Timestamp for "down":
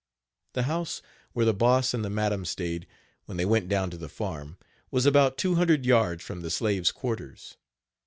3.69-3.91